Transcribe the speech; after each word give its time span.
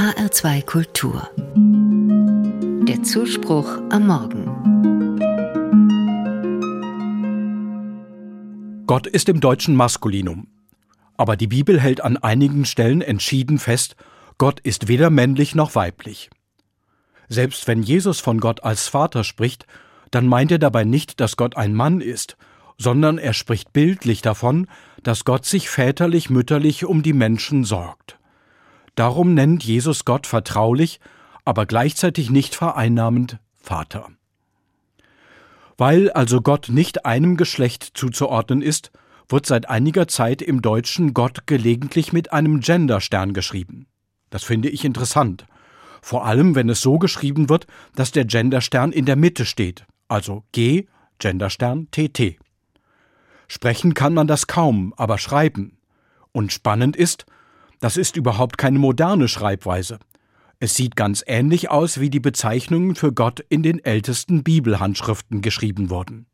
HR2 0.00 0.64
Kultur. 0.64 1.28
Der 2.88 3.02
Zuspruch 3.02 3.68
am 3.90 4.06
Morgen. 4.06 4.46
Gott 8.86 9.06
ist 9.06 9.28
im 9.28 9.40
deutschen 9.40 9.76
Maskulinum. 9.76 10.46
Aber 11.18 11.36
die 11.36 11.48
Bibel 11.48 11.78
hält 11.78 12.00
an 12.00 12.16
einigen 12.16 12.64
Stellen 12.64 13.02
entschieden 13.02 13.58
fest, 13.58 13.94
Gott 14.38 14.60
ist 14.60 14.88
weder 14.88 15.10
männlich 15.10 15.54
noch 15.54 15.74
weiblich. 15.74 16.30
Selbst 17.28 17.68
wenn 17.68 17.82
Jesus 17.82 18.20
von 18.20 18.40
Gott 18.40 18.64
als 18.64 18.88
Vater 18.88 19.22
spricht, 19.22 19.66
dann 20.10 20.26
meint 20.26 20.50
er 20.50 20.58
dabei 20.58 20.84
nicht, 20.84 21.20
dass 21.20 21.36
Gott 21.36 21.58
ein 21.58 21.74
Mann 21.74 22.00
ist, 22.00 22.38
sondern 22.78 23.18
er 23.18 23.34
spricht 23.34 23.74
bildlich 23.74 24.22
davon, 24.22 24.66
dass 25.02 25.26
Gott 25.26 25.44
sich 25.44 25.68
väterlich 25.68 26.30
mütterlich 26.30 26.86
um 26.86 27.02
die 27.02 27.12
Menschen 27.12 27.64
sorgt. 27.64 28.16
Darum 29.00 29.32
nennt 29.32 29.64
Jesus 29.64 30.04
Gott 30.04 30.26
vertraulich, 30.26 31.00
aber 31.46 31.64
gleichzeitig 31.64 32.28
nicht 32.28 32.54
vereinnahmend 32.54 33.38
Vater. 33.56 34.10
Weil 35.78 36.10
also 36.10 36.42
Gott 36.42 36.68
nicht 36.68 37.06
einem 37.06 37.38
Geschlecht 37.38 37.92
zuzuordnen 37.94 38.60
ist, 38.60 38.90
wird 39.26 39.46
seit 39.46 39.70
einiger 39.70 40.06
Zeit 40.06 40.42
im 40.42 40.60
Deutschen 40.60 41.14
Gott 41.14 41.46
gelegentlich 41.46 42.12
mit 42.12 42.34
einem 42.34 42.60
Genderstern 42.60 43.32
geschrieben. 43.32 43.86
Das 44.28 44.44
finde 44.44 44.68
ich 44.68 44.84
interessant. 44.84 45.46
Vor 46.02 46.26
allem, 46.26 46.54
wenn 46.54 46.68
es 46.68 46.82
so 46.82 46.98
geschrieben 46.98 47.48
wird, 47.48 47.66
dass 47.94 48.12
der 48.12 48.26
Genderstern 48.26 48.92
in 48.92 49.06
der 49.06 49.16
Mitte 49.16 49.46
steht, 49.46 49.86
also 50.08 50.44
G, 50.52 50.88
Genderstern, 51.18 51.88
TT. 51.90 52.36
Sprechen 53.48 53.94
kann 53.94 54.12
man 54.12 54.26
das 54.26 54.46
kaum, 54.46 54.92
aber 54.98 55.16
schreiben. 55.16 55.78
Und 56.32 56.52
spannend 56.52 56.96
ist, 56.96 57.24
das 57.80 57.96
ist 57.96 58.16
überhaupt 58.16 58.58
keine 58.58 58.78
moderne 58.78 59.26
Schreibweise. 59.26 59.98
Es 60.58 60.74
sieht 60.74 60.94
ganz 60.94 61.24
ähnlich 61.26 61.70
aus, 61.70 62.00
wie 62.00 62.10
die 62.10 62.20
Bezeichnungen 62.20 62.94
für 62.94 63.12
Gott 63.12 63.40
in 63.48 63.62
den 63.62 63.82
ältesten 63.82 64.42
Bibelhandschriften 64.42 65.40
geschrieben 65.40 65.88
wurden. 65.88 66.26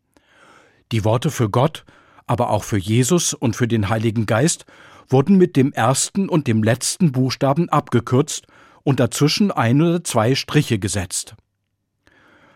Die 0.93 1.05
Worte 1.05 1.31
für 1.31 1.49
Gott, 1.49 1.85
aber 2.27 2.51
auch 2.51 2.65
für 2.65 2.77
Jesus 2.77 3.35
und 3.35 3.55
für 3.55 3.69
den 3.69 3.89
Heiligen 3.89 4.27
Geist 4.27 4.67
wurden 5.09 5.39
mit 5.39 5.55
dem 5.55 5.73
ersten 5.73 6.29
und 6.29 6.49
dem 6.49 6.65
letzten 6.65 7.13
Buchstaben 7.13 7.69
abgekürzt 7.69 8.49
und 8.83 8.99
dazwischen 8.99 9.53
ein 9.53 9.81
oder 9.81 10.03
zwei 10.03 10.35
Striche 10.35 10.81
gesetzt. 10.81 11.37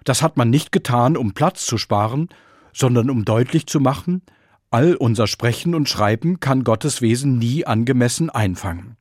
Das 0.04 0.22
hat 0.22 0.36
man 0.36 0.50
nicht 0.50 0.72
getan, 0.72 1.16
um 1.16 1.34
Platz 1.34 1.66
zu 1.66 1.78
sparen, 1.78 2.28
sondern 2.72 3.10
um 3.10 3.24
deutlich 3.24 3.66
zu 3.66 3.78
machen, 3.78 4.22
All 4.72 4.94
unser 4.94 5.26
Sprechen 5.26 5.74
und 5.74 5.88
Schreiben 5.88 6.38
kann 6.38 6.62
Gottes 6.62 7.02
Wesen 7.02 7.38
nie 7.38 7.66
angemessen 7.66 8.30
einfangen. 8.30 8.96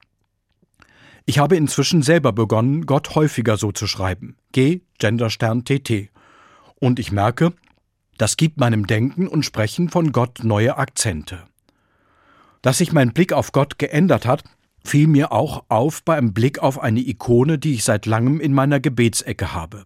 Ich 1.27 1.37
habe 1.37 1.55
inzwischen 1.55 2.01
selber 2.01 2.33
begonnen, 2.33 2.87
Gott 2.87 3.13
häufiger 3.13 3.55
so 3.55 3.71
zu 3.71 3.85
schreiben. 3.85 4.35
G, 4.51 4.81
Genderstern 4.97 5.65
TT. 5.65 6.09
Und 6.79 6.97
ich 6.97 7.11
merke, 7.11 7.53
das 8.17 8.35
gibt 8.35 8.57
meinem 8.57 8.87
Denken 8.87 9.27
und 9.27 9.45
Sprechen 9.45 9.89
von 9.89 10.11
Gott 10.11 10.39
neue 10.43 10.77
Akzente. 10.77 11.43
Dass 12.63 12.79
sich 12.79 12.91
mein 12.91 13.13
Blick 13.13 13.31
auf 13.31 13.51
Gott 13.51 13.77
geändert 13.77 14.25
hat, 14.25 14.43
fiel 14.83 15.05
mir 15.05 15.31
auch 15.31 15.65
auf 15.69 16.01
beim 16.01 16.33
Blick 16.33 16.57
auf 16.57 16.79
eine 16.79 16.99
Ikone, 16.99 17.59
die 17.59 17.75
ich 17.75 17.83
seit 17.83 18.07
langem 18.07 18.39
in 18.39 18.53
meiner 18.53 18.79
Gebetsecke 18.79 19.53
habe. 19.53 19.83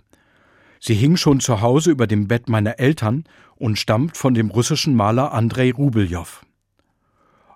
Sie 0.85 0.95
hing 0.95 1.15
schon 1.15 1.39
zu 1.39 1.61
Hause 1.61 1.91
über 1.91 2.07
dem 2.07 2.27
Bett 2.27 2.49
meiner 2.49 2.77
Eltern 2.77 3.23
und 3.55 3.79
stammt 3.79 4.17
von 4.17 4.33
dem 4.33 4.49
russischen 4.49 4.95
Maler 4.95 5.31
Andrei 5.31 5.71
Rubeljow. 5.71 6.41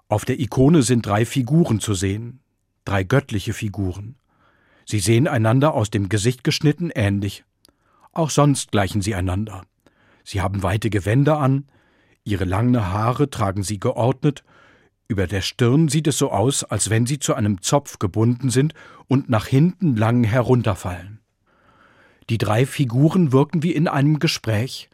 Auf 0.07 0.23
der 0.23 0.39
Ikone 0.39 0.81
sind 0.81 1.05
drei 1.05 1.25
Figuren 1.25 1.81
zu 1.81 1.93
sehen, 1.93 2.39
drei 2.85 3.03
göttliche 3.03 3.51
Figuren. 3.51 4.15
Sie 4.85 4.99
sehen 4.99 5.27
einander 5.27 5.73
aus 5.73 5.89
dem 5.89 6.07
Gesicht 6.07 6.45
geschnitten 6.45 6.89
ähnlich. 6.95 7.43
Auch 8.13 8.29
sonst 8.29 8.71
gleichen 8.71 9.01
sie 9.01 9.13
einander. 9.13 9.63
Sie 10.23 10.39
haben 10.39 10.63
weite 10.63 10.89
Gewänder 10.89 11.37
an, 11.37 11.65
ihre 12.23 12.45
langen 12.45 12.79
Haare 12.81 13.29
tragen 13.29 13.63
sie 13.63 13.77
geordnet, 13.77 14.45
über 15.09 15.27
der 15.27 15.41
Stirn 15.41 15.89
sieht 15.89 16.07
es 16.07 16.17
so 16.17 16.31
aus, 16.31 16.63
als 16.63 16.89
wenn 16.89 17.05
sie 17.05 17.19
zu 17.19 17.33
einem 17.33 17.61
Zopf 17.61 17.99
gebunden 17.99 18.51
sind 18.51 18.73
und 19.09 19.27
nach 19.29 19.47
hinten 19.47 19.97
lang 19.97 20.23
herunterfallen. 20.23 21.16
Die 22.29 22.37
drei 22.37 22.65
Figuren 22.65 23.31
wirken 23.31 23.63
wie 23.63 23.71
in 23.71 23.87
einem 23.87 24.19
Gespräch, 24.19 24.89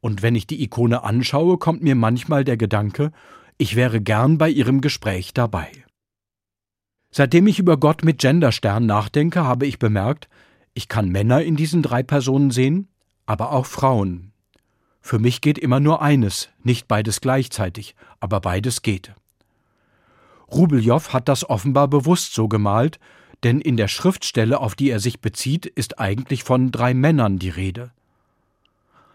und 0.00 0.22
wenn 0.22 0.34
ich 0.34 0.48
die 0.48 0.62
Ikone 0.62 1.04
anschaue, 1.04 1.58
kommt 1.58 1.82
mir 1.82 1.94
manchmal 1.94 2.42
der 2.42 2.56
Gedanke, 2.56 3.12
ich 3.56 3.76
wäre 3.76 4.00
gern 4.00 4.36
bei 4.36 4.48
ihrem 4.48 4.80
Gespräch 4.80 5.32
dabei. 5.32 5.70
Seitdem 7.12 7.46
ich 7.46 7.58
über 7.58 7.76
Gott 7.76 8.04
mit 8.04 8.18
Genderstern 8.18 8.86
nachdenke, 8.86 9.44
habe 9.44 9.66
ich 9.66 9.78
bemerkt, 9.78 10.28
ich 10.74 10.88
kann 10.88 11.10
Männer 11.10 11.42
in 11.42 11.54
diesen 11.54 11.82
drei 11.82 12.02
Personen 12.02 12.50
sehen, 12.50 12.88
aber 13.26 13.52
auch 13.52 13.66
Frauen. 13.66 14.32
Für 15.00 15.18
mich 15.18 15.40
geht 15.40 15.58
immer 15.58 15.78
nur 15.78 16.00
eines, 16.00 16.48
nicht 16.62 16.88
beides 16.88 17.20
gleichzeitig, 17.20 17.94
aber 18.18 18.40
beides 18.40 18.82
geht. 18.82 19.14
Rubeljow 20.50 21.12
hat 21.12 21.28
das 21.28 21.48
offenbar 21.48 21.88
bewusst 21.88 22.34
so 22.34 22.48
gemalt, 22.48 22.98
denn 23.42 23.60
in 23.60 23.76
der 23.76 23.88
Schriftstelle, 23.88 24.60
auf 24.60 24.74
die 24.74 24.90
er 24.90 25.00
sich 25.00 25.20
bezieht, 25.20 25.66
ist 25.66 25.98
eigentlich 25.98 26.44
von 26.44 26.70
drei 26.70 26.94
Männern 26.94 27.38
die 27.38 27.48
Rede. 27.48 27.92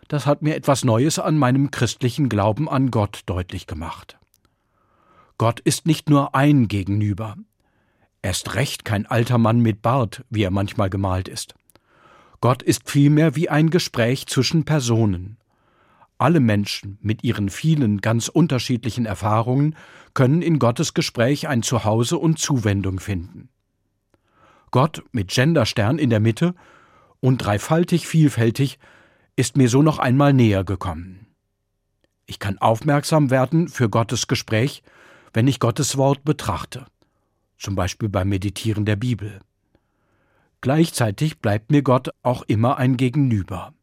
Das 0.08 0.26
hat 0.26 0.42
mir 0.42 0.56
etwas 0.56 0.86
Neues 0.86 1.20
an 1.20 1.38
meinem 1.38 1.72
christlichen 1.72 2.30
Glauben 2.30 2.70
an 2.70 2.92
Gott 2.92 3.22
deutlich 3.26 3.68
gemacht. 3.68 4.18
Gott 5.38 5.60
ist 5.60 5.86
nicht 5.86 6.10
nur 6.10 6.34
ein 6.34 6.68
Gegenüber. 6.68 7.36
Erst 8.22 8.56
recht 8.56 8.86
kein 8.86 9.06
alter 9.06 9.38
Mann 9.38 9.60
mit 9.60 9.82
Bart, 9.82 10.24
wie 10.30 10.44
er 10.44 10.52
manchmal 10.52 10.90
gemalt 10.90 11.28
ist. 11.28 11.56
Gott 12.42 12.64
ist 12.64 12.90
vielmehr 12.90 13.36
wie 13.36 13.50
ein 13.50 13.70
Gespräch 13.70 14.28
zwischen 14.28 14.66
Personen. 14.66 15.38
Alle 16.18 16.40
Menschen 16.40 16.98
mit 17.02 17.24
ihren 17.24 17.50
vielen 17.50 18.02
ganz 18.02 18.28
unterschiedlichen 18.28 19.06
Erfahrungen 19.06 19.76
können 20.14 20.42
in 20.42 20.58
Gottes 20.58 20.94
Gespräch 20.94 21.48
ein 21.48 21.62
Zuhause 21.62 22.18
und 22.18 22.40
Zuwendung 22.40 23.00
finden. 23.00 23.50
Gott 24.72 25.04
mit 25.12 25.30
Genderstern 25.30 25.98
in 25.98 26.10
der 26.10 26.20
Mitte 26.20 26.56
und 27.20 27.40
dreifaltig 27.40 28.08
vielfältig 28.08 28.80
ist 29.36 29.58
mir 29.58 29.70
so 29.70 29.82
noch 29.82 30.00
einmal 30.00 30.34
näher 30.34 30.64
gekommen. 30.64 31.28
Ich 32.26 32.40
kann 32.40 32.58
aufmerksam 32.58 33.30
werden 33.30 33.70
für 33.70 33.90
Gottes 33.90 34.28
Gespräch, 34.28 34.84
wenn 35.34 35.48
ich 35.48 35.60
Gottes 35.60 35.98
Wort 35.98 36.24
betrachte, 36.26 36.86
zum 37.58 37.76
Beispiel 37.76 38.10
beim 38.10 38.30
Meditieren 38.30 38.86
der 38.86 38.98
Bibel. 38.98 39.40
Gleichzeitig 40.62 41.40
bleibt 41.40 41.72
mir 41.72 41.84
Gott 41.84 42.10
auch 42.24 42.42
immer 42.44 42.78
ein 42.78 42.98
Gegenüber. 42.98 43.74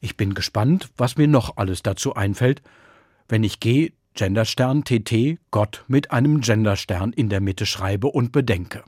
Ich 0.00 0.16
bin 0.16 0.34
gespannt, 0.34 0.90
was 0.96 1.16
mir 1.16 1.28
noch 1.28 1.56
alles 1.56 1.82
dazu 1.82 2.14
einfällt, 2.14 2.62
wenn 3.28 3.42
ich 3.42 3.60
G 3.60 3.92
Genderstern 4.14 4.84
TT 4.84 5.38
Gott 5.50 5.84
mit 5.88 6.12
einem 6.12 6.40
Genderstern 6.40 7.12
in 7.12 7.28
der 7.28 7.40
Mitte 7.40 7.66
schreibe 7.66 8.08
und 8.08 8.30
bedenke. 8.30 8.84